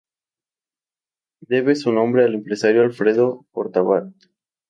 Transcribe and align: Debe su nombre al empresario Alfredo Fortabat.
Debe 1.41 1.75
su 1.75 1.91
nombre 1.93 2.25
al 2.25 2.33
empresario 2.33 2.81
Alfredo 2.81 3.45
Fortabat. 3.51 4.11